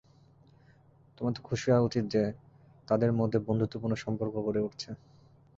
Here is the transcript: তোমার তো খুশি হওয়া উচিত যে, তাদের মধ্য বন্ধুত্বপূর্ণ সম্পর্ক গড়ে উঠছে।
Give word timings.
তোমার 1.17 1.33
তো 1.33 1.41
খুশি 1.43 1.67
হওয়া 1.69 1.85
উচিত 1.85 2.03
যে, 2.07 2.23
তাদের 2.87 3.09
মধ্য 3.11 3.33
বন্ধুত্বপূর্ণ 3.47 3.93
সম্পর্ক 3.95 4.35
গড়ে 4.45 4.61
উঠছে। 4.61 4.89